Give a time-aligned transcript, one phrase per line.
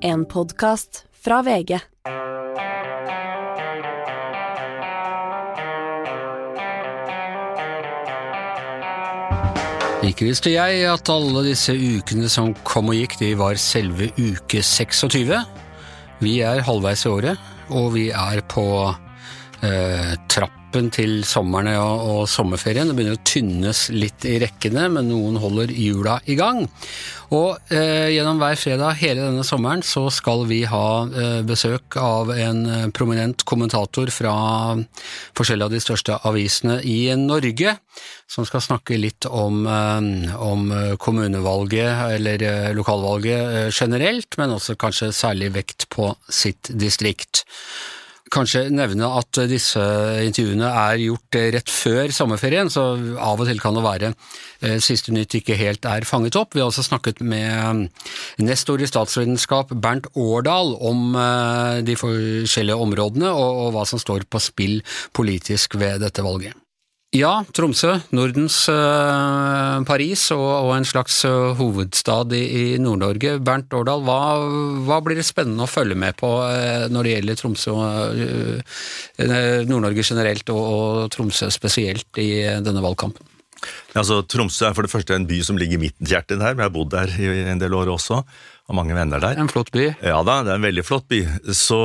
[0.00, 1.72] En podkast fra VG.
[10.06, 14.62] Ikke visste jeg at alle disse ukene som kom og gikk, de var selve uke
[14.62, 15.34] 26.
[16.22, 18.68] Vi er halvveis i året, og vi er på
[19.66, 20.14] eh,
[20.68, 22.90] trappen til sommerne og, og, sommerferien.
[22.90, 26.68] Det begynner å tynnes litt i rekkene, men noen holder hjula i gang.
[27.32, 32.32] Og eh, gjennom hver fredag hele denne sommeren så skal vi ha eh, besøk av
[32.34, 34.76] en eh, prominent kommentator fra
[35.36, 37.78] forskjellige av de største avisene i Norge,
[38.28, 45.14] som skal snakke litt om, eh, om kommunevalget eller eh, lokalvalget generelt, men også kanskje
[45.16, 47.46] særlig vekt på sitt distrikt
[48.32, 49.82] kanskje nevne at disse
[50.24, 52.84] intervjuene er gjort rett før sommerferien, så
[53.16, 56.54] av og til kan det være eh, siste nytt ikke helt er fanget opp.
[56.54, 57.88] Vi har også snakket med
[58.42, 64.42] nestor i statsvitenskap Bernt Årdal om eh, de forskjellige områdene og hva som står på
[64.42, 64.80] spill
[65.16, 66.56] politisk ved dette valget.
[67.16, 73.38] Ja, Tromsø, Nordens uh, Paris og, og, en slags uh, hovedstad i, i Nord-Norge.
[73.40, 74.18] Bernt Årdal, hva,
[74.84, 77.78] hva, blir det spennende å følge med på uh, når det gjelder Tromsø,
[79.70, 82.28] Nord-Norge generelt og, og, Tromsø spesielt i
[82.60, 83.24] denne valgkampen?
[83.96, 86.66] Altså, Tromsø er for det første en by som ligger i mitt hjerte her, men
[86.66, 88.20] jeg har bodd der i en del år også
[88.68, 89.38] og mange venner der.
[89.40, 89.86] En flott by?
[90.04, 91.22] Ja da, det er en veldig flott by.
[91.56, 91.78] Så,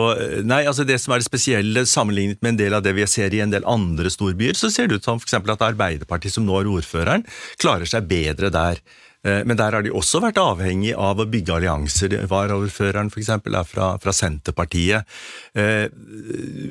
[0.44, 3.34] nei, altså Det som er det spesielle sammenlignet med en del av det vi ser
[3.34, 5.38] i en del andre storbyer, så ser det ut som f.eks.
[5.40, 7.24] at Arbeiderpartiet, som nå er ordføreren,
[7.62, 8.84] klarer seg bedre der.
[9.24, 12.16] Eh, men der har de også vært avhengig av å bygge allianser.
[12.30, 13.30] Varaordføreren f.eks.
[13.32, 15.08] er fra, fra, Senterpartiet.
[15.56, 15.88] Eh,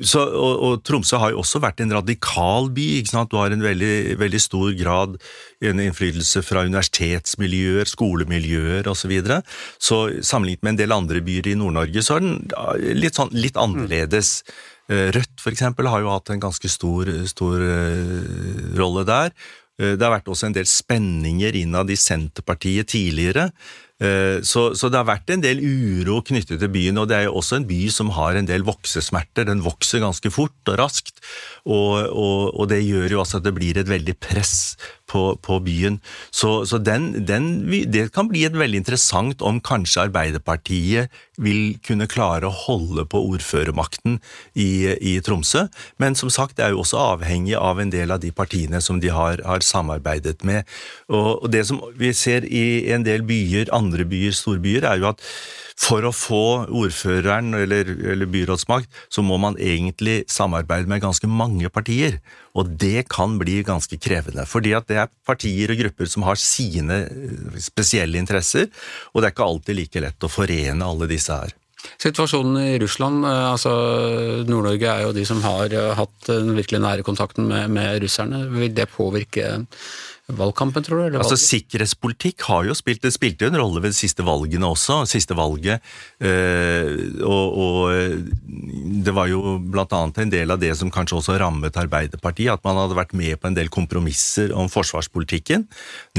[0.05, 2.87] så, og, og, Tromsø har jo også vært en radikal by.
[2.99, 3.31] ikke sant?
[3.33, 5.17] Du har en veldig, veldig stor grad
[5.63, 9.01] en innflytelse fra universitetsmiljøer, skolemiljøer osv.
[9.03, 9.41] Så, videre.
[9.83, 13.59] så sammenlignet med en del andre byer i Nord-Norge, så er den litt, sånn, litt
[13.59, 14.37] annerledes.
[14.87, 17.65] Eh, Rødt for eksempel, har jo hatt en ganske stor, stor
[18.79, 19.35] rolle der.
[19.83, 23.49] Eh, det har vært også en del spenninger innad i Senterpartiet tidligere.
[24.01, 27.27] Eh, så, så, det har vært en del uro knyttet til byen, og det er
[27.27, 29.45] jo også en by som har en del voksesmerter.
[29.47, 31.21] Den vokser ganske fort og raskt,
[31.63, 34.75] og, og, og det gjør jo også at det blir et veldig press
[35.09, 35.99] på, på byen.
[36.31, 42.09] Så, så den, den, det kan bli et veldig interessant om kanskje Arbeiderpartiet vil kunne
[42.09, 44.19] klare å holde på ordførermakten
[44.59, 45.67] i, i Tromsø.
[46.01, 48.99] Men som sagt, det er jo også avhengig av en del av de partiene som
[49.03, 50.67] de har, har samarbeidet med.
[51.09, 55.03] Og, og det som vi ser i en del byer, andre andre byer, storbyer, er
[55.03, 55.21] jo at
[55.79, 61.69] for å få ordføreren eller, eller, byrådsmakt, så må man egentlig samarbeide med ganske mange
[61.73, 62.19] partier.
[62.53, 66.39] Og det kan bli ganske krevende, fordi at det er partier og grupper som har
[66.39, 68.69] sine eh, spesielle interesser,
[69.11, 71.57] og det er ikke alltid like lett å forene alle disse her.
[71.99, 73.73] Situasjonen i Russland, eh, altså
[74.47, 78.45] Nord-Norge er jo de som har eh, hatt den virkelig nære kontakten med, med russerne.
[78.53, 79.57] Vil det påvirke
[80.31, 81.17] valgkampen, tror du?
[81.19, 85.01] Altså, Sikkerhetspolitikk har jo spilt, det spilte en rolle ved de siste valgene også.
[85.09, 85.83] Siste valget.
[86.23, 88.23] Øh, og, og,
[89.03, 92.79] det var jo annet en del av det som kanskje også rammet Arbeiderpartiet, at man
[92.79, 95.67] hadde vært med på en del kompromisser om forsvarspolitikken.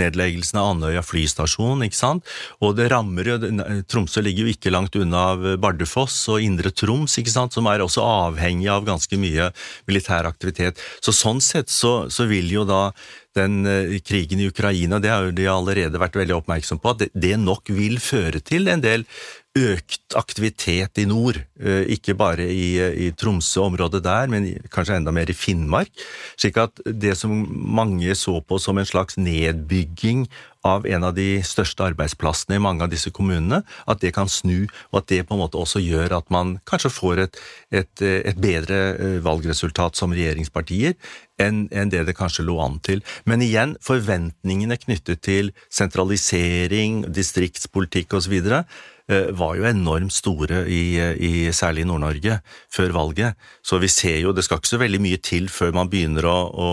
[0.00, 2.28] Nedleggelsen av Andøya flystasjon, ikke sant.
[2.60, 3.40] Og det rammer jo
[3.88, 7.80] Tromsø ligger jo ikke langt unna av Bardufoss og Indre Troms, ikke sant, som er
[7.80, 9.48] også avhengig av ganske mye
[9.88, 10.80] militær aktivitet.
[11.00, 12.90] Så sånn sett så, så vil jo da
[13.38, 17.34] den uh, krigen i Ukraina, det har de allerede vært veldig oppmerksom på, at det,
[17.40, 19.06] nok vil føre til en del
[19.54, 21.38] økt aktivitet i nord.
[21.60, 22.70] Uh, ikke bare i,
[23.06, 25.92] i Tromsø-området der, men kanskje enda mer i Finnmark.
[26.38, 30.26] Slik at det som mange så på som en slags nedbygging
[30.64, 33.60] av en av de største arbeidsplassene i mange av disse kommunene,
[33.90, 36.92] at det kan snu, og at det på en måte også gjør at man kanskje
[36.94, 37.38] får et,
[37.82, 40.96] et, et bedre eh, valgresultat som regjeringspartier
[41.42, 43.04] enn, en det det kanskje lå an til.
[43.28, 51.32] Men igjen, forventningene knyttet til sentralisering, distriktspolitikk osv eh, var jo enormt store, i, i
[51.52, 52.40] særlig i Nord-Norge,
[52.72, 53.40] før valget.
[53.66, 56.38] Så vi ser jo, det skal ikke så veldig mye til før man begynner å,
[56.48, 56.70] å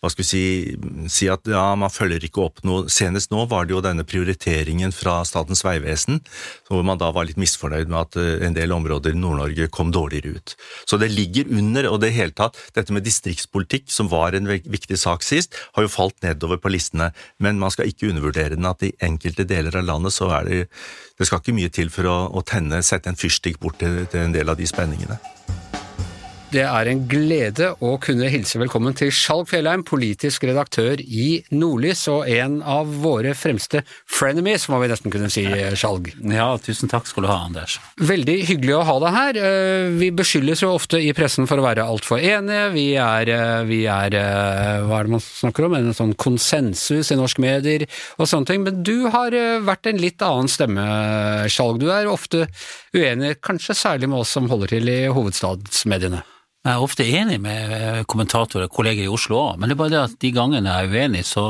[0.00, 0.44] hva skal vi si,
[1.12, 2.86] si at ja, man følger ikke opp noe.
[2.92, 6.22] Senest nå var det jo denne prioriteringen fra Statens vegvesen,
[6.70, 9.92] hvor man da var litt misfornøyd med at eh, en del områder i Nord-Norge kom
[9.92, 10.54] dårligere ut.
[10.88, 14.96] Så det ligger under, og det hele tatt, dette med distriktspolitikk, som var en viktig
[15.00, 17.10] sak sist, har jo falt nedover på listene.
[17.36, 20.60] Men man skal ikke undervurdere den at i enkelte deler av landet så er det
[21.20, 24.24] Det skal ikke mye til for å, å tenne, sette en fyrstikk bort til, til
[24.24, 25.20] en del av de spenningene.
[26.50, 32.00] Det er en glede å kunne hilse velkommen til Skjalg Fjellheim, politisk redaktør i Nordlys,
[32.10, 35.44] og en av våre fremste frenemies, må vi nesten kunne si,
[35.78, 36.08] Skjalg.
[36.26, 37.76] Ja, tusen takk skal du ha, Anders.
[38.02, 39.38] Veldig hyggelig å ha deg her.
[39.46, 42.66] Eh, vi beskyldes jo ofte i pressen for å være altfor enige.
[42.74, 47.12] Vi er, eh, vi er, eh, hva er det man snakker om, en sånn konsensus
[47.14, 47.86] i norske medier
[48.18, 49.30] og sånne ting, men du har
[49.62, 50.90] vært en litt annen stemme,
[51.46, 51.78] Skjalg.
[51.78, 52.48] Du er ofte
[52.90, 56.24] uenig, kanskje særlig med oss som holder til i hovedstadsmediene.
[56.60, 59.92] Jeg er ofte enig med kommentatorer og kolleger i Oslo òg, men det er bare
[59.94, 61.44] det at de gangene jeg er uenig, så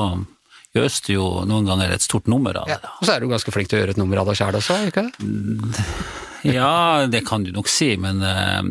[0.76, 2.76] gjøres det jo noen ganger et stort nummer av det.
[2.78, 4.58] Ja, og så er du ganske flink til å gjøre et nummer av deg sjæl
[4.60, 5.84] også, ikke det?
[6.40, 8.64] Ja, det kan du nok si, men uh,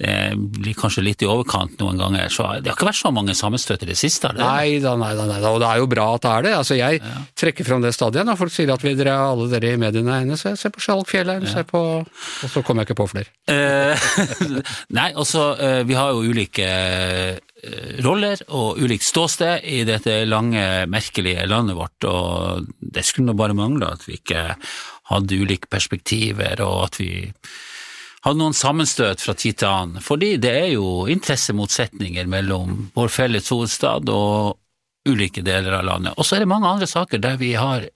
[0.00, 2.30] det blir kanskje litt i overkant noen ganger.
[2.32, 4.30] Så det har ikke vært så mange sammenstøt i det siste?
[4.32, 4.40] Det?
[4.40, 6.54] Nei da, nei da, nei da, og det er jo bra at det er det.
[6.56, 7.20] Altså, jeg ja.
[7.42, 10.24] trekker fram det stadig når folk sier at vi dere, alle dere i mediene er
[10.24, 10.40] enige.
[10.40, 11.66] Se, se på Skjalg Fjellheim, ja.
[11.68, 13.28] på Og så kommer jeg ikke på flere.
[13.52, 14.08] Eh,
[14.98, 20.64] nei, altså, eh, vi har jo ulike eh, roller og ulikt ståsted i dette lange,
[20.88, 24.54] merkelige landet vårt, og det skulle nå bare mangle at vi ikke
[25.12, 27.10] hadde ulike perspektiver, og at vi
[28.24, 33.48] hadde noen sammenstøt fra tid til annen, fordi det er jo interessemotsetninger mellom vår felles
[33.52, 34.58] hovedstad og
[35.08, 36.16] ulike deler av landet.
[36.18, 37.88] Og så er det mange andre saker der vi har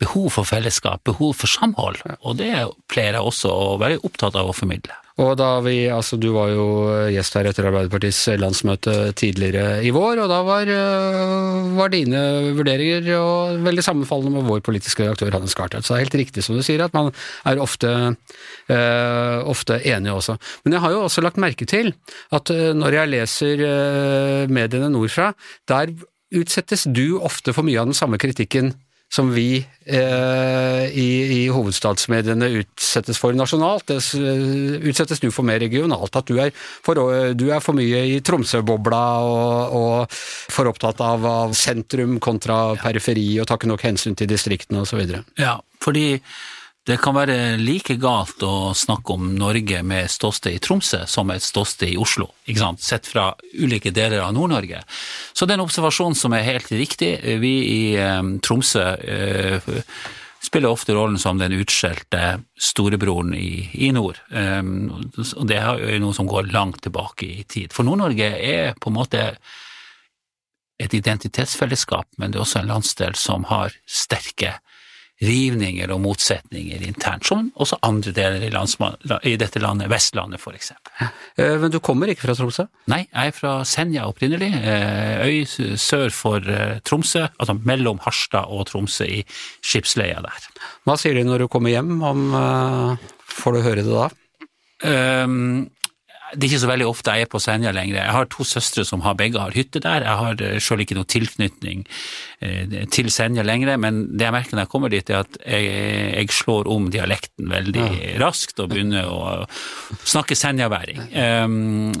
[0.00, 2.52] behov for fellesskap, behov for samhold, og det
[2.92, 4.96] pleier jeg også å være opptatt av å formidle.
[5.20, 6.66] Og da vi, altså Du var jo
[7.12, 12.22] gjest her etter Arbeiderpartiets landsmøte tidligere i vår, og da var, øh, var dine
[12.56, 13.04] vurderinger
[13.60, 15.84] veldig sammenfallende med vår politiske redaktør Hannes Skartvedt.
[15.84, 17.12] Så det er helt riktig som du sier, at man
[17.44, 17.90] er ofte,
[18.72, 20.38] eh, ofte enige også.
[20.64, 21.92] Men jeg har jo også lagt merke til
[22.32, 25.32] at når jeg leser mediene nordfra,
[25.68, 25.92] der
[26.34, 28.72] utsettes du ofte for mye av den samme kritikken
[29.10, 33.90] som vi eh, i, i, hovedstadsmediene utsettes for nasjonalt.
[33.90, 33.98] Det
[34.86, 36.14] utsettes du for mer regionalt.
[36.14, 37.00] At du er for,
[37.34, 40.20] du er for mye i Tromsø-bobla og, og,
[40.54, 45.02] for opptatt av, av sentrum kontra periferi og tar ikke nok hensyn til distriktene osv.
[45.40, 46.20] Ja, fordi
[46.88, 51.44] det kan være like galt å snakke om Norge med ståsted i Tromsø som et
[51.44, 52.80] ståsted i Oslo, ikke sant?
[52.80, 54.80] sett fra ulike deler av Nord-Norge.
[55.36, 57.12] Så det er en observasjon som er helt riktig.
[57.42, 59.68] Vi i um, Tromsø eh,
[60.40, 64.22] spiller ofte rollen som den utskjelte storebroren i, i nord.
[64.32, 64.64] Eh,
[65.36, 67.76] og det er jo noe som går langt tilbake i tid.
[67.76, 69.26] For Nord-Norge er på en måte
[70.80, 74.56] et identitetsfellesskap, men det er også en landsdel som har sterke
[75.20, 78.50] rivninger og motsetninger internt, som også andre deler i,
[79.28, 81.10] i dette landet, Vestlandet eksempel.
[81.36, 82.66] Eh, men du kommer ikke fra Tromsø?
[82.90, 88.48] Nei, jeg er fra Senja opprinnelig, eh, øy sør for eh, Tromsø, altså mellom Harstad
[88.48, 89.20] og Tromsø i
[89.60, 90.48] skipsleia der.
[90.88, 92.24] Hva sier de når du kommer hjem, om,
[93.28, 94.08] får du høre det da?
[94.80, 95.68] Um,
[96.34, 97.96] det er ikke så veldig ofte jeg er på Senja lenger.
[97.98, 100.04] Jeg har to søstre som har, begge har hytte der.
[100.06, 101.82] Jeg har eh, sjøl ikke noe tilknytning
[102.44, 105.68] eh, til Senja lenger, men det jeg merker når jeg kommer dit, er at jeg,
[106.14, 108.14] jeg slår om dialekten veldig ja.
[108.22, 109.44] raskt og begynner å
[110.06, 111.02] snakke senjaværing.
[111.10, 111.92] Um,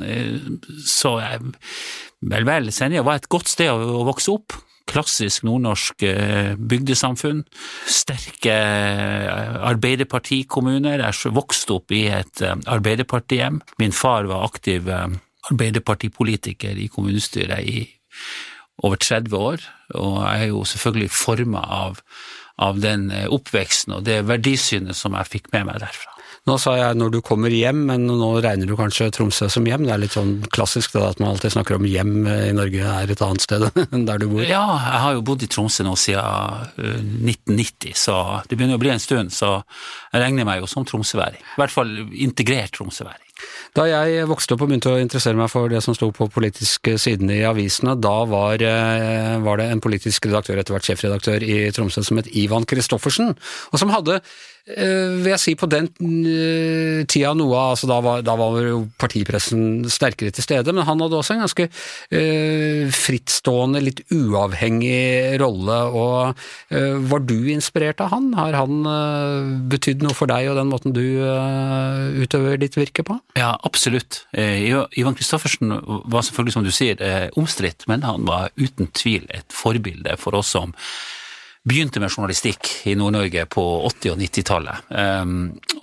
[0.86, 4.58] så vel, vel, Senja var et godt sted å vokse opp
[4.90, 7.44] klassisk nordnorsk eh, bygdesamfunn.
[7.90, 11.04] Sterke eh, arbeiderpartikommuner.
[11.04, 13.60] Jeg vokste opp i et eh, arbeiderpartihjem.
[13.82, 17.84] Min far var aktiv arbeiderpartipolitiker i kommunestyret i
[18.84, 19.64] over 30 år,
[20.00, 21.98] og jeg er jo selvfølgelig forma av,
[22.64, 26.19] av den oppveksten og det verdisynet som jeg fikk med meg derfra.
[26.50, 29.84] Nå sa jeg når du kommer hjem, men nå regner du kanskje Tromsø som hjem?
[29.86, 33.12] Det er litt sånn klassisk det, at man alltid snakker om hjem i Norge er
[33.14, 34.42] et annet sted enn der du bor?
[34.42, 36.74] Ja, jeg har jo bodd i Tromsø nå siden
[37.22, 38.18] 1990, så
[38.50, 39.30] det begynner å bli en stund.
[39.30, 39.60] Så
[40.10, 41.38] jeg regner meg jo som tromsøværing.
[41.38, 43.26] I hvert fall integrert tromsøværing.
[43.78, 46.96] Da jeg vokste opp og begynte å interessere meg for det som sto på politiske
[47.00, 51.60] sidene i avisene, da var, eh, var, det en politisk redaktør, etter hvert sjefredaktør i
[51.72, 53.36] Tromsø, som het Ivan Christoffersen,
[53.70, 58.24] og som hadde Eh, vil jeg si på den eh, tida noe altså da var,
[58.26, 63.82] da var jo partipressen sterkere til stede, men han hadde også en ganske uh, frittstående,
[63.84, 65.78] litt uavhengig rolle.
[65.96, 66.42] og
[66.74, 68.30] uh, Var du inspirert av han?
[68.38, 71.02] Har han uh, betydd noe for deg og den måten du
[72.20, 73.16] utøver ditt virke på?
[73.38, 74.24] Ja, absolutt.
[74.34, 77.00] Ivan Kristoffersen var selvfølgelig, som du sier,
[77.38, 80.74] omstridt, men han var uten tvil et forbilde for oss som
[81.68, 84.90] begynte med journalistikk i Nord-Norge på 80- og 90-tallet.
[84.90, 85.34] Um,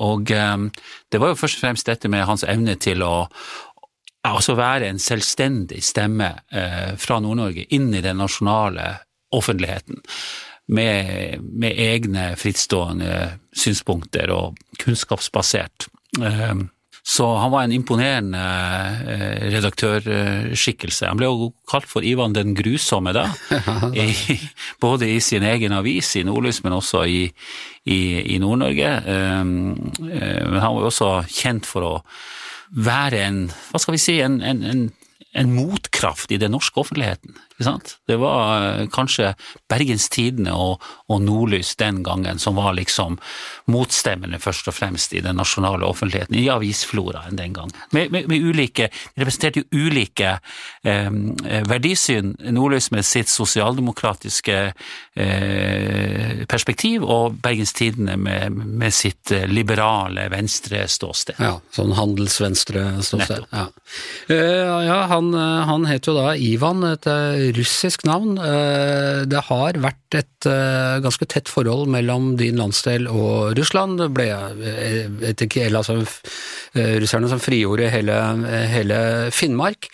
[0.01, 0.69] og um,
[1.11, 3.27] det var jo først og fremst dette med hans evne til å
[4.27, 8.95] altså være en selvstendig stemme uh, fra Nord-Norge inn i den nasjonale
[9.35, 10.01] offentligheten.
[10.67, 15.87] Med, med egne frittstående synspunkter og kunnskapsbasert.
[16.19, 16.65] Um,
[17.07, 18.41] Så han var en imponerende
[19.07, 21.07] eh, redaktørskikkelse.
[21.07, 23.29] Han ble jo kalt for Ivan den grusomme da,
[23.95, 24.09] i,
[24.83, 27.23] både i sin egen avis i Nordlys, men også i,
[27.87, 27.99] i,
[28.35, 28.91] i Nord-Norge.
[29.07, 31.95] Men han var jo også kjent for å
[32.75, 34.87] være en, hva skal vi si, en, en, en
[35.37, 37.35] en motkraft i den norske offentligheten.
[38.07, 39.33] Det var eh, kanskje
[39.69, 43.17] Bergens Tidende og, og, Nordlys den gangen som var liksom
[43.73, 47.75] motstemmende, først og fremst i den nasjonale offentligheten, i avisfloraen den gangen.
[47.91, 50.37] Med, med, med ulike, De representerte jo ulike
[50.83, 51.11] eh,
[51.67, 52.35] verdisyn.
[52.51, 54.57] Nordlys med sitt sosialdemokratiske
[55.15, 61.35] eh, perspektiv, og Bergens Tidende med, med sitt liberale liberale venstreståsted.
[61.39, 63.47] Ja, sånn handelsvenstreståsted.
[63.51, 63.65] Ja.
[64.29, 67.07] Uh, ja, han, han het jo da Ivan, et
[67.55, 68.37] russisk navn.
[68.37, 73.99] Eh, det har vært et eh, ganske tett forhold mellom din landsdel og Russland.
[74.01, 74.27] Det ble
[75.29, 78.17] etter Kiel, altså eh, russerne som frigjorde hele,
[78.71, 78.99] hele
[79.35, 79.89] Finnmark.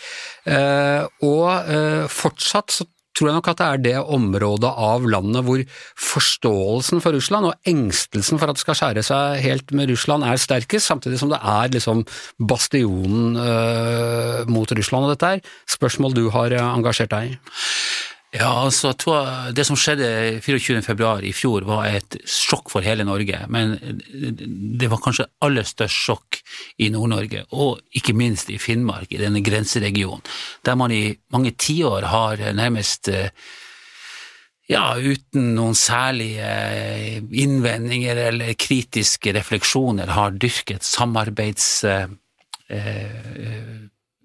[1.24, 5.64] Og fortsatt så tror jeg nok at det er det området av landet hvor
[6.10, 10.42] forståelsen for Russland og engstelsen for at det skal skjære seg helt med Russland er
[10.42, 12.04] sterkest, samtidig som det er liksom
[12.40, 15.08] bastionen øh, mot Russland.
[15.08, 17.38] Og dette er spørsmål du har engasjert deg i?
[18.34, 18.94] Ja, altså,
[19.54, 20.82] Det som skjedde 24.
[20.82, 23.76] februar i fjor var et sjokk for hele Norge, men
[24.80, 26.40] det var kanskje aller størst sjokk
[26.82, 30.26] i Nord-Norge, og ikke minst i Finnmark, i denne grenseregionen,
[30.66, 33.12] der man i mange tiår har nærmest
[34.72, 41.84] ja, uten noen særlige innvendinger eller kritiske refleksjoner har dyrket samarbeids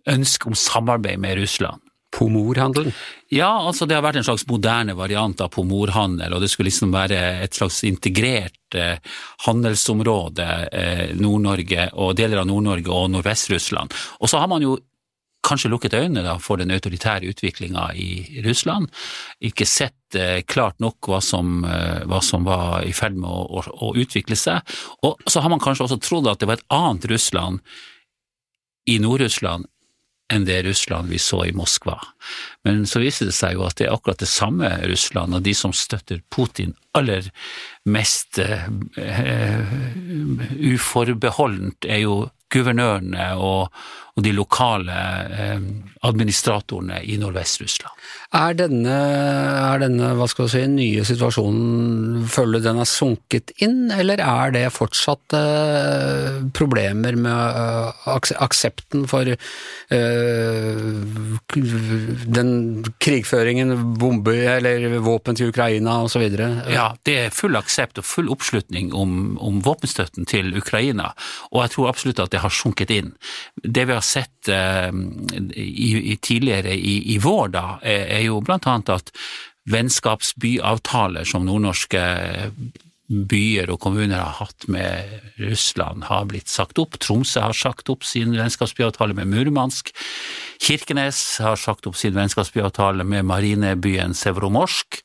[0.09, 1.85] ønske om samarbeid med Russland.
[2.15, 2.95] Pomorhandelen?
[3.29, 6.95] Ja, altså det har vært en slags moderne variant av pomorhandel, og det skulle liksom
[6.95, 8.97] være et slags integrert eh,
[9.45, 13.93] handelsområde, eh, Nord-Norge og deler av Nord-Norge og Nordvest-Russland.
[14.23, 14.79] Og så har man jo
[15.49, 18.89] kanskje lukket øynene da, for den autoritære utviklinga i Russland,
[19.45, 23.61] ikke sett eh, klart nok hva som, eh, hva som, var i ferd med å,
[23.61, 26.71] å, å utvikle seg, og så har man kanskje også trodd at det var et
[26.75, 27.61] annet Russland
[28.89, 29.69] i Nord-Russland
[30.33, 31.97] enn det Russland vi så i Moskva.
[32.67, 35.55] Men så viser det seg jo at det er akkurat det samme Russland, og de
[35.57, 37.31] som støtter Putin aller
[37.89, 38.67] mest uh,
[40.75, 42.19] uforbeholdent, er jo
[42.53, 43.73] guvernørene og,
[44.19, 44.99] og de lokale
[45.31, 45.61] eh,
[46.07, 47.95] administratorene i Nordvest-Russland.
[48.29, 53.87] Er denne, er denne hva skal si, nye situasjonen, føler du den er sunket inn,
[53.95, 59.39] eller er det fortsatt eh, problemer med eh, aksepten for eh,
[62.39, 62.53] den
[63.01, 66.27] krigføringen, bombe eller våpen til Ukraina osv.?
[66.69, 71.15] Ja, det er full aksept og full oppslutning om, om våpenstøtten til Ukraina,
[71.49, 73.15] og jeg tror absolutt at det har sunket inn.
[73.65, 74.91] Det vi har sett eh,
[75.55, 79.15] i, i tidligere i, i, vår, da, er, er jo annet at
[79.69, 82.05] vennskapsbyavtaler som nordnorske
[83.09, 85.09] byer og kommuner har hatt med
[85.41, 86.99] Russland, har blitt sagt opp.
[87.01, 89.95] Tromsø har sagt opp sin vennskapsbyavtale med Murmansk.
[90.61, 95.01] Kirkenes har sagt opp sin vennskapsbyavtale med marinebyen Sevromorsk.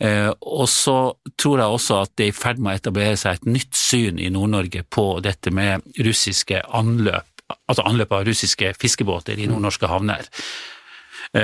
[0.00, 0.96] Eh, og så
[1.36, 4.22] tror jeg også at det er i ferd med å etablere seg et nytt syn
[4.22, 7.31] i Nord-Norge på dette med russiske anløp,
[7.70, 10.28] altså anløp av russiske fiskebåter i nordnorske havner.
[11.32, 11.40] Det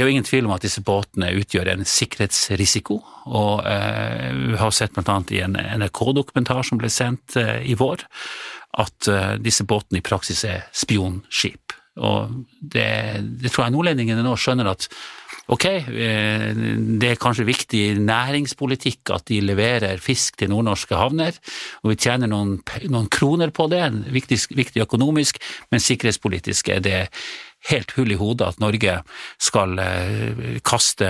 [0.00, 2.96] er jo ingen tvil om at disse båtene utgjør en sikkerhetsrisiko,
[3.30, 8.02] og uh, vi har sett annet i en NRK-dokumentar som ble sendt uh, i vår,
[8.82, 11.76] at uh, disse båtene i praksis er spionskip.
[12.00, 12.88] Og det,
[13.42, 14.86] det tror jeg nordlendingene nå skjønner at
[15.52, 21.36] ok, det er kanskje viktig næringspolitikk at de leverer fisk til nordnorske havner,
[21.82, 22.56] og vi tjener noen,
[22.88, 23.82] noen kroner på det,
[24.14, 25.42] viktig, viktig økonomisk,
[25.74, 27.00] men sikkerhetspolitisk er det
[27.70, 28.96] helt hull i hodet at Norge
[29.42, 31.08] skal eh, kaste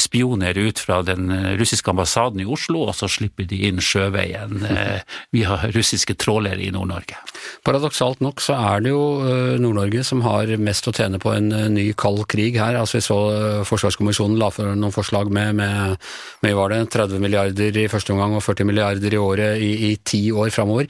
[0.00, 5.00] spioner ut fra den russiske ambassaden i Oslo, og så slipper de inn sjøveien eh,
[5.34, 7.16] via russiske trålere i Nord-Norge.
[7.64, 11.50] Paradoksalt nok så er det jo eh, Nord-Norge som har mest å tjene på en
[11.72, 12.78] ny kald krig her.
[12.80, 13.20] Altså Vi så
[13.66, 15.96] Forsvarskommisjonen la for noen forslag med, med,
[16.44, 19.92] med var det 30 milliarder i første omgang og 40 milliarder i året i, i
[20.04, 20.88] ti år framover.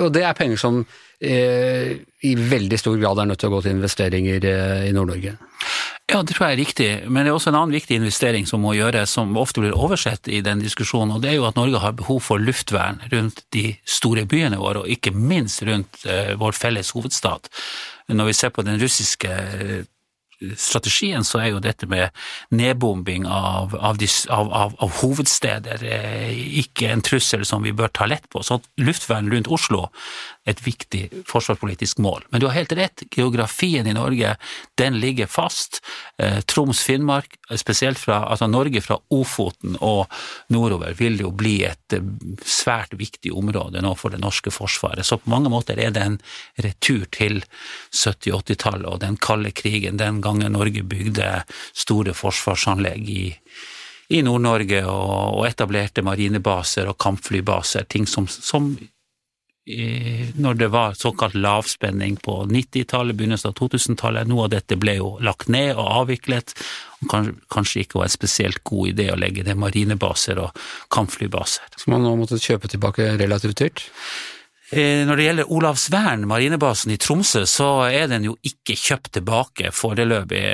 [0.00, 3.62] Og det er penger som Eh, i veldig stor grad er nødt til å gå
[3.64, 5.36] til investeringer eh, i Nord-Norge.
[6.04, 8.60] Ja, det tror jeg er riktig, men det er også en annen viktig investering som
[8.60, 11.80] må gjøres, som ofte blir oversett i den diskusjonen, og det er jo at Norge
[11.80, 16.58] har behov for luftvern rundt de store byene våre, og ikke minst rundt uh, vår
[16.58, 17.48] felles hovedstad.
[18.12, 19.32] Når vi ser på den russiske
[20.56, 22.10] strategien så er jo dette med
[22.54, 26.32] nedbombing av, av, de, av, av hovedsteder eh,
[26.64, 28.42] ikke en trussel som vi bør ta lett på.
[28.44, 29.86] Så luftvern rundt Oslo
[30.44, 32.26] er et viktig forsvarspolitisk mål.
[32.30, 34.34] Men du har helt rett, geografien i Norge
[34.80, 35.80] den ligger fast.
[36.18, 40.04] Eh, Troms-Finnmark, spesielt fra altså Norge fra Ofoten og
[40.52, 42.04] nordover, vil jo bli et eh,
[42.44, 45.06] svært viktig område nå for det norske forsvaret.
[45.06, 46.20] Så på mange måter er det en
[46.64, 47.42] retur til
[47.94, 51.28] 70-80-tallet og den kalde krigen den gangen Norge bygde
[51.76, 53.24] store forsvarsanlegg i,
[54.16, 58.72] i Nord-Norge og, og, etablerte marinebaser og kampflybaser, ting som, som
[60.36, 64.28] når det var såkalt lavspenning på 90-tallet, begynnelsen av 2000-tallet.
[64.28, 66.52] Noe av dette ble jo lagt ned og avviklet,
[67.08, 70.60] kanskje, kanskje ikke var en spesielt god idé å legge ned marinebaser og
[70.92, 71.80] kampflybaser.
[71.80, 73.86] Som man nå måtte kjøpe tilbake relativt dyrt?
[74.72, 79.72] Eh, når det gjelder Olavsvern, marinebasen i Tromsø, så er den jo ikke kjøpt tilbake
[79.76, 80.44] foreløpig.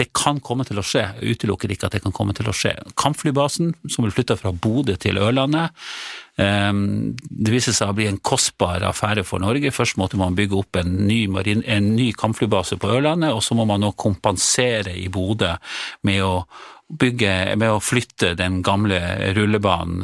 [0.00, 2.56] Det kan komme til å skje, jeg utelukker ikke at det kan komme til å
[2.56, 2.74] skje.
[2.98, 5.76] Kampflybasen, som vil flytte fra Bodø til Ørlandet,
[6.40, 9.74] det viser seg å bli en kostbar affære for Norge.
[9.74, 13.58] Først måtte man bygge opp en ny, marine, en ny kampflybase på Ørlandet, og så
[13.58, 15.52] må man nå kompensere i Bodø
[16.08, 16.34] med å
[16.90, 18.98] bygge, med å flytte den gamle
[19.36, 20.02] rullebanen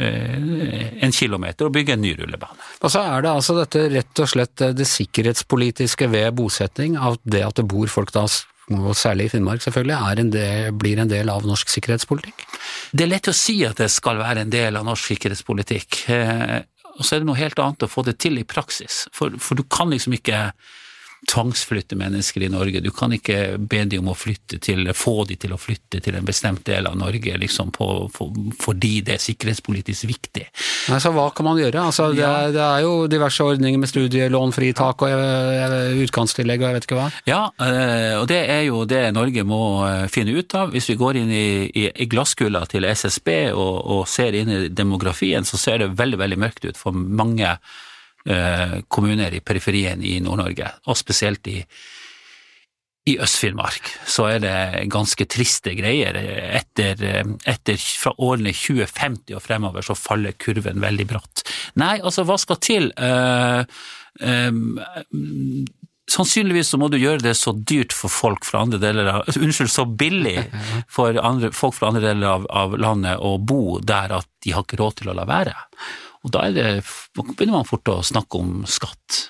[0.00, 2.56] eh, en kilometer og bygge en ny rullebane.
[2.80, 7.44] Og så er det altså dette rett og slett det sikkerhetspolitiske ved bosetting, av det
[7.46, 8.24] at det bor folk da
[8.72, 12.44] og særlig i Finnmark selvfølgelig, en del, blir en del av norsk sikkerhetspolitikk?
[12.94, 16.60] Det er lett å si at det skal være en del av norsk sikkerhetspolitikk, eh,
[16.92, 19.06] og så er det noe helt annet å få det til i praksis.
[19.16, 20.50] For, for du kan liksom ikke
[21.30, 22.80] tvangsflytte mennesker i Norge.
[22.80, 26.16] Du kan ikke be de om å flytte til, få de til å flytte til
[26.18, 30.48] en bestemt del av Norge liksom på, for, fordi det er sikkerhetspolitisk viktig.
[30.90, 31.84] Så hva kan man gjøre?
[31.92, 36.78] Altså, det, er, det, er, jo diverse ordninger med studielånfritak og eh, utgangstillegg og jeg
[36.78, 37.06] vet ikke hva.
[37.28, 40.74] Ja, eh, og det er jo det Norge må eh, finne ut av.
[40.74, 44.60] Hvis vi går inn i, i, i glasskula til SSB og, og ser inn i
[44.74, 47.56] demografien, så ser det veldig, veldig mørkt ut for mange
[48.88, 51.56] kommuner i periferien i Nord-Norge, og spesielt i,
[53.10, 54.54] i Øst-Finnmark så er det
[54.94, 56.14] ganske triste greier.
[56.60, 57.02] Etter,
[57.50, 61.42] etter, fra årene 2050 og fremover så faller kurven veldig bratt.
[61.82, 62.92] Nei, altså hva skal til?
[62.94, 63.66] Uh,
[64.22, 64.78] um,
[66.10, 69.72] sannsynligvis så må du gjøre det så dyrt for folk fra andre deler av Unnskyld,
[69.72, 70.38] så billig
[70.96, 74.66] for andre, folk fra andre deler av, av landet å bo der at de har
[74.66, 75.54] ikke råd til å la være.
[76.22, 76.66] Og da det,
[77.18, 79.28] begynner man fort å snakke om skatt.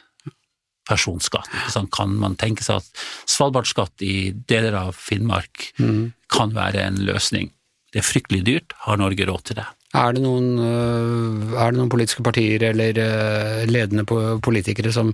[0.88, 1.48] Personskatt.
[1.94, 6.02] Kan man tenke seg at Svalbardskatt i deler av Finnmark mm.
[6.32, 7.52] kan være en løsning?
[7.92, 8.74] Det er fryktelig dyrt.
[8.86, 9.68] Har Norge råd til det?
[9.92, 14.06] Er det noen, øh, er det noen politiske partier eller øh, ledende
[14.40, 15.12] politikere som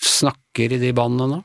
[0.00, 1.40] snakker i de banene nå?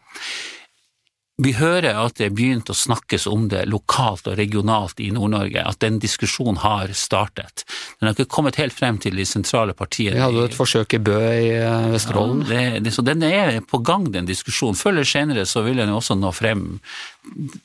[1.42, 5.64] Vi hører at det er begynt å snakkes om det lokalt og regionalt i Nord-Norge,
[5.66, 7.64] at den diskusjonen har startet.
[7.98, 10.20] Den har ikke kommet helt frem til de sentrale partiene.
[10.20, 12.44] Vi hadde jo et forsøk i Bø i eh, Vesterålen.
[12.46, 14.78] Ja, det, det, så den er på gang, den diskusjonen.
[14.78, 16.68] Før eller senere så vil den også nå frem,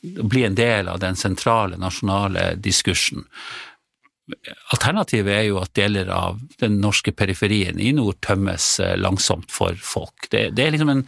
[0.01, 3.27] bli en del av den sentrale nasjonale diskursen.
[4.73, 9.77] Alternativet er jo at deler av den norske periferien i nord tømmes eh, langsomt for
[9.77, 10.31] folk.
[10.33, 11.05] Det, det er liksom en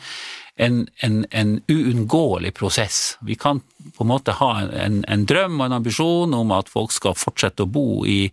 [0.60, 3.18] en, en, en uunngåelig prosess.
[3.20, 3.60] Vi kan
[3.96, 7.64] på en måte ha en, en, drøm og en ambisjon om at folk skal fortsette
[7.64, 8.26] å bo i,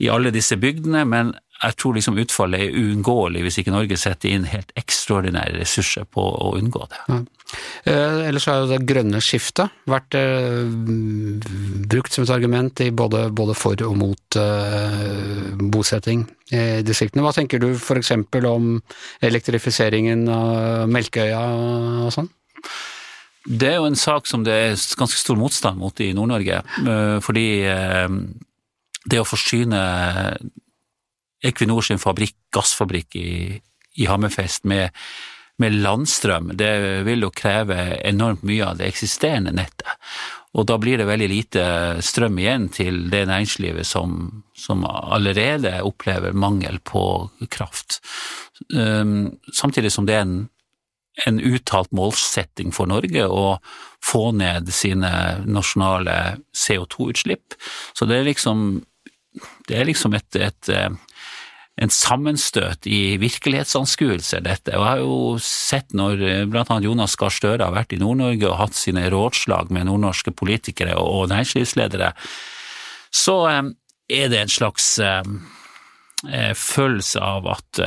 [0.00, 4.32] i alle disse bygdene, men jeg tror liksom utfallet er uunngåelig hvis ikke Norge setter
[4.32, 7.02] inn helt ekstraordinære ressurser på å unngå det.
[7.12, 7.20] Ja.
[7.84, 10.62] Eh, ellers har jo det grønne skiftet vært eh,
[11.92, 17.24] brukt som et argument i både, både for og mot eh, bosetting i distriktene.
[17.26, 18.14] Hva tenker du f.eks.
[18.48, 18.72] om
[19.24, 21.42] elektrifiseringen av Melkeøya
[22.06, 22.30] og sånn?
[23.42, 27.16] Det er jo en sak som det er ganske stor motstand mot i Nord-Norge, eh,
[27.24, 28.08] fordi eh,
[29.10, 29.80] det å forsyne
[31.42, 33.30] Equinor sin fabrikk, gassfabrikk i,
[33.98, 34.94] i Hammerfest med,
[35.58, 39.90] med, landstrøm, det vil jo kreve enormt mye av det eksisterende nettet.
[40.52, 41.64] Og da blir det veldig lite
[42.04, 47.04] strøm igjen til det næringslivet som, som allerede opplever mangel på
[47.52, 48.02] kraft.
[48.74, 50.36] Um, samtidig som det er en,
[51.26, 53.56] en uttalt målsetting for Norge å
[54.04, 55.12] få ned sine
[55.46, 56.18] nasjonale
[56.52, 57.56] CO2-utslipp.
[57.96, 58.82] Så det er liksom,
[59.70, 60.72] det er liksom et, et
[61.80, 64.74] en sammenstøt i virkelighetsanskuelser, dette.
[64.76, 66.48] Og jeg har jo sett når bl.a.
[66.52, 70.34] blant annet Jonas Gahr Støre har vært i Nord-Norge og hatt sine rådslag med nordnorske
[70.36, 72.12] politikere og næringslivsledere,
[73.12, 73.62] så eh,
[74.12, 77.80] er det en slags eh, følelse av at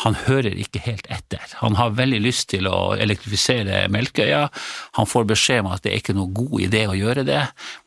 [0.00, 1.42] han hører ikke helt etter.
[1.60, 4.46] Han har veldig lyst til å elektrifisere Melkøya.
[4.96, 7.42] Han får beskjed om at det er ikke noe god idé å gjøre det,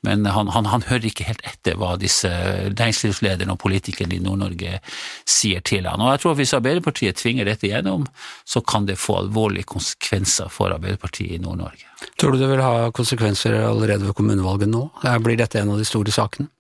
[0.06, 4.78] men han, han, han hører ikke helt etter hva disse næringslivslederne og politikerne i Nord-Norge
[5.26, 6.02] sier til han.
[6.02, 8.06] Og jeg tror at Hvis Arbeiderpartiet tvinger dette gjennom,
[8.46, 11.88] så kan det få alvorlige konsekvenser for Arbeiderpartiet i Nord-Norge.
[12.20, 14.90] Tror du det vil ha konsekvenser allerede ved kommunevalget nå?
[15.24, 16.52] Blir dette en av de store sakene?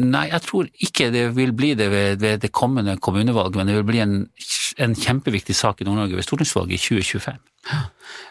[0.00, 3.74] Nei, jeg tror ikke det vil bli det ved, ved det kommende kommunevalget, men det
[3.76, 4.14] vil bli en,
[4.80, 7.42] en kjempeviktig sak i Nord-Norge ved stortingsvalget i 2025.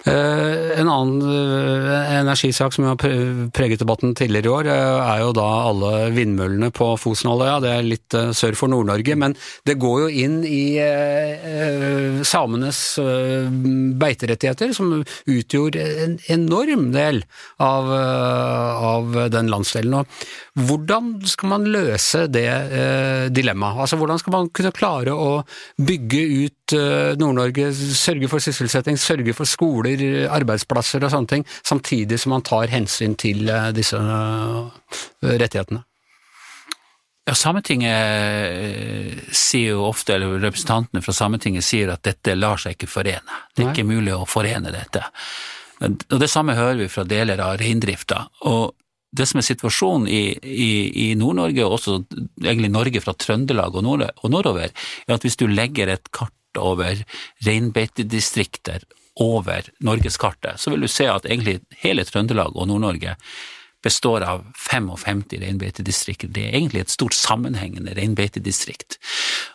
[0.02, 5.30] Uh, en annen uh, energisak som har preget debatten tidligere i år, uh, er jo
[5.38, 7.60] da alle vindmøllene på Fosenhalvøya.
[7.62, 9.36] Det er litt sør for Nord-Norge, men
[9.70, 10.64] det går jo inn i
[12.28, 12.80] samenes
[14.02, 17.22] beiterettigheter, som utgjorde en enorm del
[17.62, 20.02] av, av den landsdelen.
[20.02, 22.48] Og hvordan skal man løse det
[23.36, 23.82] dilemmaet?
[23.84, 25.42] Altså, hvordan skal man kunne klare å
[25.82, 26.76] bygge ut
[27.20, 32.44] Nord-Norge, sørge for sysselsetting, sørge sørge for skoler, arbeidsplasser og sånne ting, samtidig som man
[32.44, 34.70] tar hensyn til eh, disse eh,
[35.22, 35.84] rettighetene?
[37.28, 42.76] Ja, Sametinget eh, sier jo ofte, eller representantene fra Sametinget sier at dette lar seg
[42.76, 43.42] ikke forene.
[43.54, 43.76] Det er Nei.
[43.76, 45.06] ikke mulig å forene dette.
[45.82, 48.28] Og Det samme hører vi fra deler av reindrifta.
[48.50, 48.76] Og
[49.12, 50.72] det som er situasjonen i, i,
[51.06, 51.98] i Nord-Norge, og også
[52.44, 56.36] egentlig Norge fra Trøndelag og, nord, og nordover, er at hvis du legger et kart
[56.60, 57.04] over
[57.46, 58.86] reinbeitedistrikter
[59.22, 63.18] over norgeskartet, så vil du se at egentlig hele Trøndelag og Nord-Norge
[63.84, 66.30] består av 55 reinbeitedistrikter.
[66.30, 69.00] Det er egentlig et stort sammenhengende reinbeitedistrikt.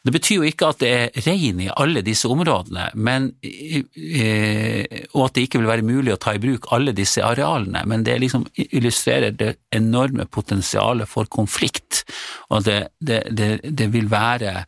[0.03, 5.29] Det betyr jo ikke at det er rein i alle disse områdene, men, eh, og
[5.29, 8.19] at det ikke vil være mulig å ta i bruk alle disse arealene, men det
[8.23, 12.05] liksom illustrerer det enorme potensialet for konflikt,
[12.51, 14.65] og det, det, det, det vil være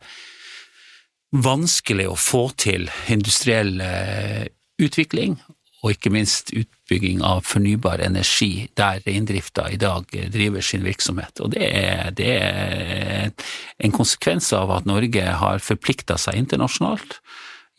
[1.35, 4.47] vanskelig å få til industriell eh,
[4.81, 5.37] utvikling,
[5.79, 11.39] og ikke minst utbygging av fornybar energi der reindrifta i dag driver sin virksomhet.
[11.39, 13.31] Og det er, det er
[13.79, 17.21] en konsekvens av at Norge har forplikta seg internasjonalt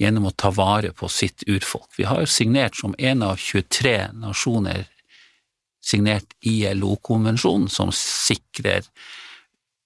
[0.00, 1.90] gjennom å ta vare på sitt urfolk.
[1.98, 4.86] Vi har signert som en av 23 nasjoner
[5.84, 8.86] signert ILO-konvensjonen som sikrer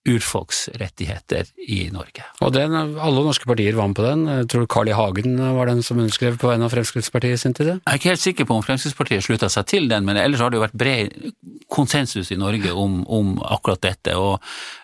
[0.08, 2.24] urfolks rettigheter i Norge.
[2.44, 4.26] Og den, Alle norske partier var med på den.
[4.28, 4.96] Jeg tror Carl I.
[4.96, 7.70] Hagen var den som underskrev på vegne av Fremskrittspartiet i sin tid?
[7.72, 10.52] Jeg er ikke helt sikker på om Fremskrittspartiet slutta seg til den, men ellers har
[10.52, 11.30] det jo vært bred
[11.72, 14.16] konsensus i Norge om, om akkurat dette.
[14.20, 14.36] Og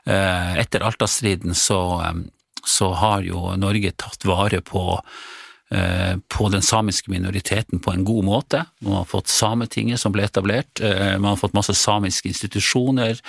[0.08, 2.24] eh, etter Alta-striden så, um,
[2.64, 4.84] så, har jo Norge tatt vare på
[5.70, 8.64] eh, på den samiske minoriteten på en god måte.
[8.80, 13.20] Man har fått Sametinget som ble etablert, eh, man har fått masse samiske institusjoner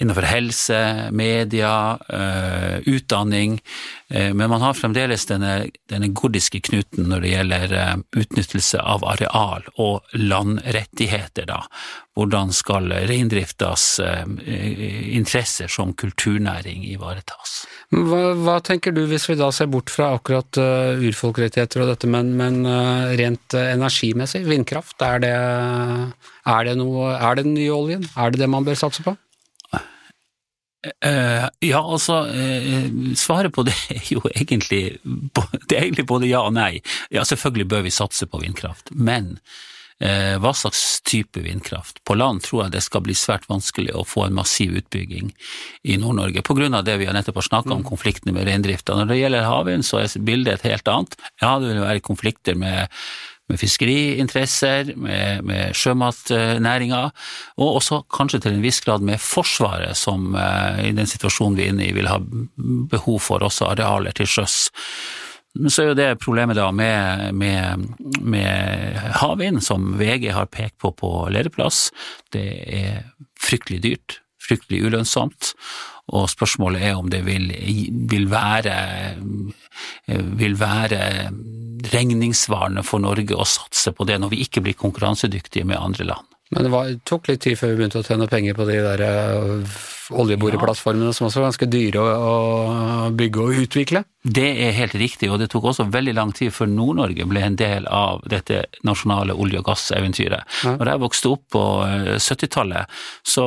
[0.00, 3.60] innenfor helse, media, uh, utdanning,
[4.14, 9.04] uh, men man har fremdeles denne, denne, gordiske knuten når det gjelder uh, utnyttelse av
[9.04, 11.50] areal og landrettigheter.
[11.50, 11.60] Da.
[12.16, 17.62] Hvordan skal reindriftas interesser som kulturnæring ivaretas?
[17.94, 20.58] Hva, hva, tenker du hvis vi da ser bort fra akkurat
[21.00, 22.60] urfolkrettigheter og dette, men, men
[23.16, 28.04] rent energimessig, vindkraft, er det, er det, noe, er det den nye oljen?
[28.18, 29.16] Er det det man bør satse på?
[30.80, 36.44] Uh, ja, altså, uh, svaret på det er jo egentlig, det er egentlig både ja
[36.46, 36.78] og nei.
[37.12, 39.36] Ja, selvfølgelig bør vi satse på vindkraft, men
[40.00, 41.98] hva slags type vindkraft?
[42.08, 45.28] På land tror jeg det skal bli svært vanskelig å få en massiv utbygging
[45.92, 47.88] i Nord-Norge, på grunn av det vi har nettopp har snakka om, mm.
[47.90, 48.96] konfliktene med reindrifta.
[48.96, 51.18] Når det gjelder havvind, så er bildet et helt annet.
[51.44, 52.96] Ja, det vil være konflikter med
[53.50, 57.02] med fiskeriinteresser, med, med sjømatnæringa,
[57.60, 61.66] og også kanskje til en viss grad med Forsvaret, som eh, i den situasjonen vi
[61.66, 62.20] er inne i vil ha
[62.90, 64.70] behov for også arealer til sjøs.
[65.58, 67.86] Men så er jo det problemet da med, med,
[68.22, 71.88] med havvind, som VG har pekt på på lederplass.
[72.30, 73.00] Det er
[73.40, 75.54] fryktelig dyrt, fryktelig ulønnsomt,
[76.10, 77.50] og spørsmålet er om det vil,
[78.10, 78.76] vil være,
[80.38, 81.02] vil være
[81.92, 86.26] regningssvarende for Norge å satse på det når vi ikke blir konkurransedyktige med andre land.
[86.50, 89.02] Men det var, tok litt tid før vi begynte å tjene penger på de der
[89.06, 94.04] uh, oljeboreplattformene, som også er ganske dyre å, å bygge og utvikle?
[94.20, 97.54] Det er helt riktig, og det tok også veldig lang tid før Nord-Norge ble en
[97.56, 100.44] del av dette nasjonale olje- og gasseventyret.
[100.60, 100.74] Ja.
[100.76, 101.62] Når jeg vokste opp på
[102.20, 103.46] 70-tallet, eh, så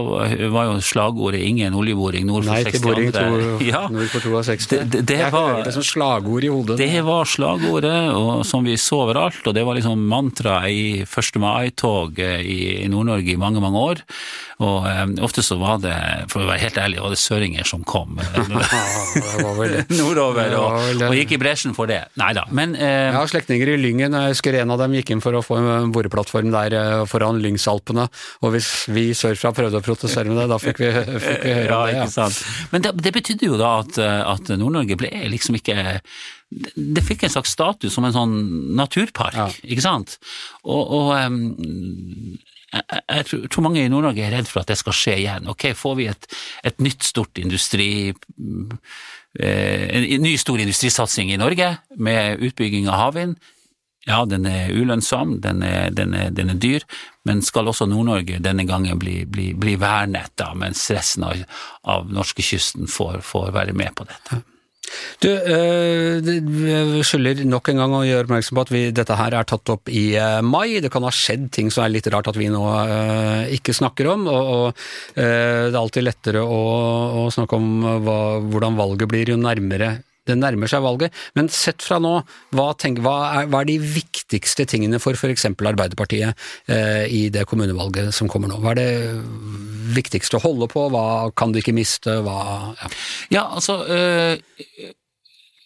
[0.49, 2.63] var jo slagordet 'ingen oljeboring nord for 62'.
[2.63, 3.83] Nei til boring to, ja.
[3.93, 4.69] nord for 62.
[4.73, 6.79] Det, det, det jeg var, det som slagord i hodet.
[6.81, 11.37] Det var slagordet og, som vi så overalt, og det var liksom mantra i 1.
[11.37, 14.03] mai-tog eh, i, i Nord-Norge i mange, mange år.
[14.63, 15.95] Og um, ofte så var det,
[16.31, 18.17] for å være helt ærlig, var det søringer som kom
[19.99, 21.99] nordover og, og gikk i bresjen for det.
[22.19, 24.17] Nei da, men eh, Jeg har slektninger i Lyngen.
[24.17, 27.41] Jeg husker en av dem gikk inn for å få en boreplattform der eh, foran
[27.43, 28.07] Lyngsalpene.
[28.43, 31.71] Og hvis vi sørfra prøvde å protestere med det, da fikk vi, fikk vi høre
[31.71, 32.13] ja, om det.
[32.13, 32.43] sant.
[32.73, 35.99] Men det, det betydde jo da at, eh, at Nord-Norge ble liksom ikke
[36.75, 38.33] det- fikk en slags status som en sånn
[38.75, 39.47] naturpark, Ja.
[39.63, 40.17] ikke sant?
[40.63, 42.37] Og, og um,
[42.73, 45.47] jeg, jeg tror- mange i Nord-Norge er redd for at det skal skje igjen.
[45.51, 46.27] Ok, får vi et,
[46.63, 47.89] et nytt stort industri
[49.39, 53.37] eh, en, en ny stor industrisatsing i Norge med utbygging av havvind.
[54.05, 56.83] Ja, den er ulønnsom, den er, den er, den er dyr,
[57.23, 61.45] men skal også Nord-Norge denne gangen bli, bli, bli vernet, da, mens resten av,
[61.87, 64.41] av norskekysten får, får være med på dette?
[65.23, 69.47] Du, øh, skylder nok en gang å gjøre oppmerksom på at vi, dette her er
[69.47, 70.79] tatt opp i eh, mai.
[70.83, 74.11] Det kan ha skjedd ting som er litt rart at vi nå øh, ikke snakker
[74.13, 74.27] om.
[74.31, 74.65] Og, og
[75.17, 76.63] øh, det er alltid lettere å,
[77.23, 77.69] å snakke om
[78.05, 79.95] hva, hvordan valget blir jo nærmere
[80.29, 81.13] det nærmer seg valget.
[81.37, 82.13] Men sett fra nå,
[82.55, 85.47] hva, tenker, hva, er, hva er de viktigste tingene for f.eks.
[85.51, 88.59] Arbeiderpartiet eh, i det kommunevalget som kommer nå?
[88.63, 90.87] Hva er det viktigste å holde på?
[90.93, 91.05] Hva
[91.37, 92.19] kan du ikke miste?
[92.23, 92.37] Hva,
[92.79, 92.91] ja.
[93.33, 94.35] Ja, altså øh,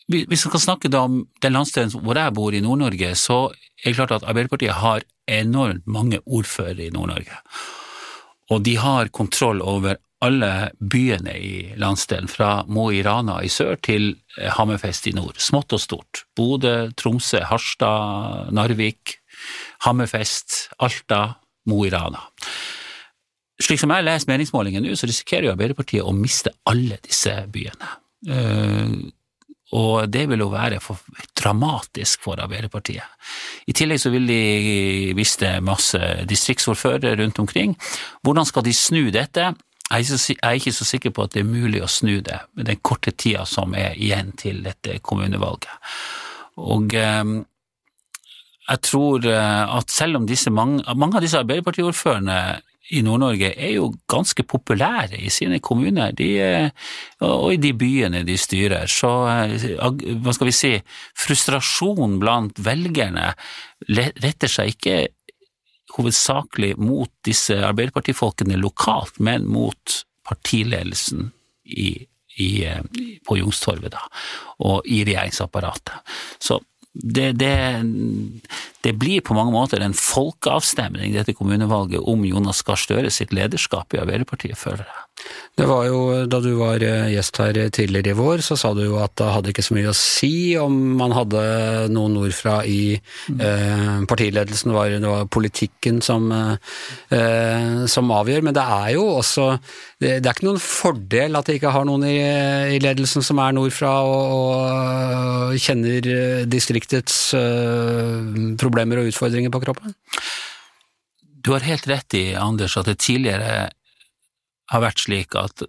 [0.07, 3.47] Hvis vi skal snakke om den landsdelen hvor jeg bor i Nord-Norge, så
[3.83, 7.41] er det klart at Arbeiderpartiet har enormt mange ordførere i Nord-Norge.
[8.55, 13.77] Og de har kontroll over alle byene i landsdelen, fra Mo i Rana i sør
[13.85, 15.37] til eh, Hammerfest i nord.
[15.41, 16.23] Smått og stort.
[16.37, 19.19] Bodø, Tromsø, Harstad, Narvik,
[19.85, 21.37] Hammerfest, Alta,
[21.69, 22.23] Mo i Rana.
[23.61, 27.93] Slik som jeg leser meningsmålingen nå, så risikerer jo Arbeiderpartiet å miste alle disse byene.
[28.33, 28.97] Eh,
[29.77, 31.01] og det vil jo være for,
[31.35, 33.03] dramatisk for Arbeiderpartiet.
[33.67, 35.99] I tillegg så vil de miste masse
[36.29, 37.75] distriktsordførere rundt omkring.
[38.23, 39.49] Hvordan skal de snu dette?
[39.87, 42.41] Jeg er, jeg er ikke så sikker på at det er mulig å snu det
[42.57, 45.71] med den korte tida som er igjen til dette kommunevalget.
[46.57, 47.37] Og eh,
[48.67, 52.39] jeg tror eh, at selv om disse mange, mange av disse Arbeiderpartiordførerne
[52.95, 56.69] i Nord-Norge er jo ganske populære i sine kommuner de, eh,
[57.23, 58.91] og i de byene de styrer.
[58.91, 59.67] Så eh,
[60.23, 60.73] hva skal vi si,
[61.19, 63.31] frustrasjon blant velgerne
[63.87, 64.97] retter seg ikke
[65.95, 71.31] hovedsakelig mot disse Arbeiderpartifolkene lokalt, men mot partiledelsen
[71.63, 72.05] i,
[72.37, 72.81] i, eh,
[73.27, 73.95] på Youngstorget
[74.59, 75.95] og i regjeringsapparatet.
[76.39, 76.59] Så
[76.93, 77.81] det, det,
[78.81, 83.93] det blir på mange måter en folkeavstemning, dette kommunevalget, om Jonas Gahr Støre sitt lederskap
[83.93, 85.06] i Arbeiderpartiet, føler jeg.
[85.57, 85.99] Det var jo,
[86.29, 89.29] Da du var eh, gjest her tidligere i vår, så sa du jo at det
[89.33, 91.41] hadde ikke så mye å si om man hadde
[91.93, 98.45] noen nordfra i eh, partiledelsen, var, det var politikken som, eh, som avgjør.
[98.45, 99.47] Men det er jo også
[99.97, 102.17] det, det er ikke noen fordel at de ikke har noen i,
[102.75, 108.29] i ledelsen som er nordfra og, og kjenner eh, distriktets eh,
[108.61, 109.97] problemer og utfordringer på kroppen.
[111.41, 113.69] Du har helt rett i, Anders, at det tidligere
[114.71, 115.65] har vært slik at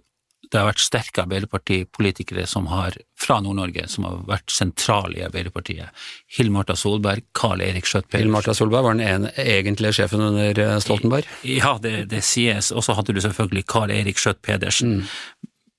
[0.49, 5.93] det har vært sterke Arbeiderpartipolitikere som har, fra Nord-Norge som har vært sentrale i Arbeiderpartiet.
[6.39, 8.33] Hill Marta Solberg, Karl Erik Hill Skjøtt-Pedersen.
[8.33, 11.29] Marta Solberg var den ene, egentlige sjefen under eh, Stoltenberg.
[11.45, 12.71] Ja, det, det sies.
[12.73, 15.03] Og så hadde du selvfølgelig Karl Erik Skjøtt-Pedersen.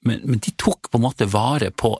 [0.07, 1.93] Men, men de tok på en måte vare på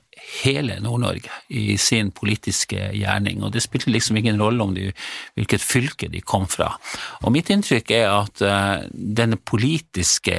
[0.45, 4.87] hele Nord-Norge i sin politiske gjerning, og det spilte liksom ingen rolle om de,
[5.37, 6.71] hvilket fylke de kom fra.
[7.27, 10.39] Og mitt inntrykk er at uh, denne politiske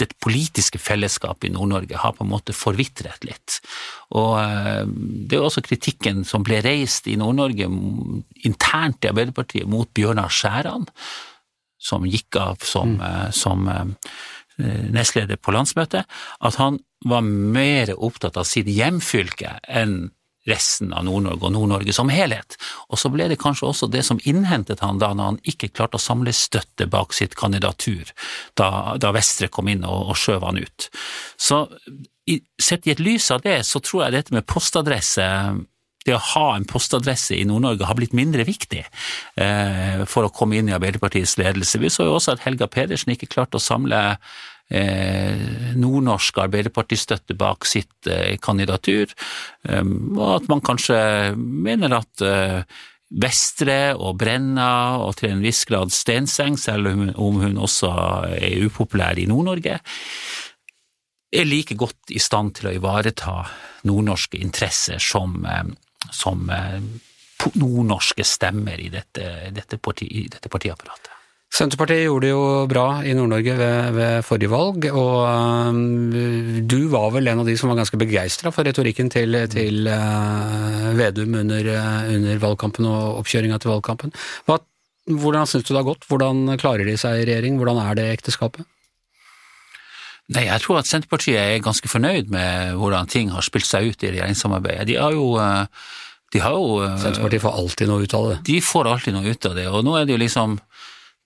[0.00, 3.60] det politiske fellesskapet i Nord-Norge har på en måte forvitret litt.
[4.16, 4.82] Og eh,
[5.28, 7.68] det er også kritikken som ble reist i Nord-Norge
[8.48, 10.88] internt i Arbeiderpartiet mot Bjørnar Skjæran,
[11.78, 13.30] som gikk av som, mm.
[13.36, 20.08] som eh, nestleder på landsmøtet, at han var mer opptatt av sitt hjemfylke enn
[20.48, 22.58] resten av Nord-Norge og Nord-Norge som helhet.
[22.92, 26.00] Og så ble det kanskje også det som innhentet han da når han ikke klarte
[26.00, 28.10] å samle støtte bak sitt kandidatur,
[28.60, 30.90] da, da Vestre kom inn og, og skjøv han ut.
[31.40, 31.64] Så
[32.30, 35.28] i, sett i et lys av det, så tror jeg dette med postadresse
[36.04, 38.82] det å ha en postadresse i Nord-Norge har blitt mindre viktig
[39.40, 41.80] eh, for å komme inn i Arbeiderpartiets ledelse.
[41.80, 44.02] Vi så jo også at Helga Pedersen ikke klarte å samle
[44.72, 49.12] nordnorsk Arbeiderparti-støtte bak sitt eh, kandidatur,
[49.68, 49.84] eh,
[50.16, 50.98] og at man kanskje
[51.36, 52.64] mener at eh,
[53.14, 57.92] Vestre og Brenna og til en viss grad Stenseng, selv om hun, også
[58.34, 59.78] er upopulær i Nord-Norge,
[61.34, 63.40] er like godt i stand til å ivareta
[63.86, 65.64] nordnorske interesser som, eh,
[66.10, 66.80] som eh,
[67.54, 71.13] nordnorske stemmer i dette, dette, parti, dette partiapparatet.
[71.54, 75.20] Senterpartiet gjorde det jo bra i Nord-Norge ved, ved, forrige valg, og
[75.70, 79.86] um, du var vel en av de som var ganske begeistra for retorikken til, til
[79.86, 84.10] uh, Vedum under, uh, under, valgkampen og oppkjøringa til valgkampen.
[84.50, 84.58] Hva,
[85.06, 86.08] hvordan syns du det har gått?
[86.10, 87.60] Hvordan klarer de seg i regjering?
[87.60, 88.66] Hvordan er det ekteskapet?
[90.34, 94.02] Nei, Jeg tror at Senterpartiet er ganske fornøyd med hvordan ting har spilt seg ut
[94.02, 94.88] i regjeringssamarbeidet.
[94.90, 95.70] De har jo uh,
[96.34, 98.42] de har jo Senterpartiet får alltid noe ut av det?
[98.50, 100.58] De får alltid noe ut av det, og nå er det jo liksom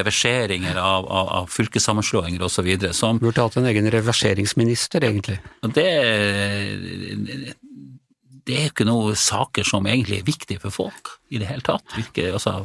[0.00, 2.68] reverseringer av, av, av fylkessammenslåinger osv.
[3.22, 5.38] Burde hatt en egen reverseringsminister, egentlig.
[5.74, 5.90] Det,
[8.48, 11.84] det er ikke noen saker som egentlig er viktige for folk i det hele tatt.
[11.96, 12.62] Virker, altså,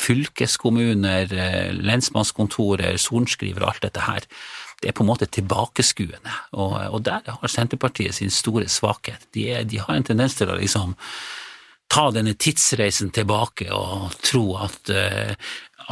[0.00, 4.26] fylkeskommuner, eh, lensmannskontorer, sorenskrivere alt dette her,
[4.82, 6.34] det er på en måte tilbakeskuende.
[6.52, 9.24] Og, og der har Senterpartiet sin store svakhet.
[9.32, 10.92] De, er, de, har en tendens til å liksom
[11.88, 15.32] ta denne tidsreisen tilbake og tro at, uh,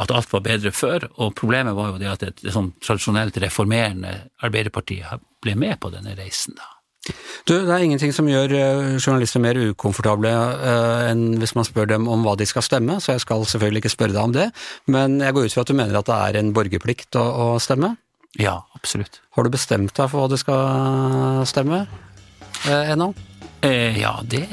[0.03, 1.07] at alt var bedre før.
[1.17, 4.13] Og problemet var jo det at et, et sånn tradisjonelt reformerende
[4.45, 5.01] Arbeiderparti
[5.41, 6.59] ble med på denne reisen.
[6.59, 6.74] da.
[7.45, 11.91] Du, det er ingenting som gjør eh, journalister mer ukomfortable uh, enn hvis man spør
[11.91, 14.47] dem om hva de skal stemme, så jeg skal selvfølgelig ikke spørre deg om det,
[14.89, 17.47] men jeg går ut fra at du mener at det er en borgerplikt å, å
[17.61, 17.93] stemme?
[18.41, 19.21] Ja, absolutt.
[19.37, 23.13] Har du bestemt deg for hva du skal stemme uh, ennå?
[23.65, 24.43] Eh, ja, det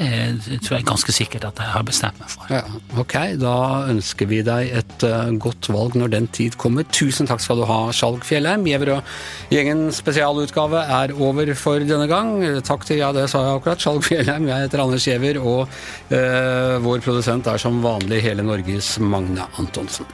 [0.63, 2.49] tror jeg er ganske sikkert at jeg har bestemt meg for.
[2.49, 2.63] Ja,
[2.97, 3.55] ok, da
[3.91, 6.87] ønsker vi deg et uh, godt valg når den tid kommer.
[6.89, 8.65] Tusen takk skal du ha, Skjalg Fjellheim.
[8.65, 9.11] Gjever og
[9.53, 12.39] gjengen spesialutgave er over for denne gang.
[12.65, 14.49] Takk til, ja, det sa jeg akkurat, Skjalg Fjellheim.
[14.49, 20.09] Jeg heter Anders Giæver, og uh, vår produsent er som vanlig hele Norges Magne Antonsen.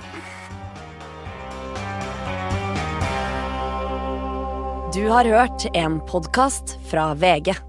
[4.91, 7.68] Du har hørt en podkast fra VG.